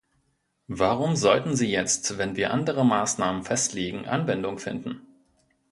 [0.67, 5.01] Warum sollten sie jetzt, wenn wir andere Maßnahmen festlegen, Anwendung finden?